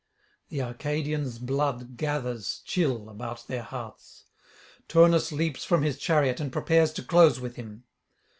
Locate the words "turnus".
4.87-5.31